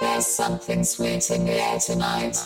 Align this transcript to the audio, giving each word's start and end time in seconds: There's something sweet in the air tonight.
There's 0.00 0.26
something 0.26 0.84
sweet 0.84 1.30
in 1.30 1.46
the 1.46 1.52
air 1.52 1.78
tonight. 1.78 2.36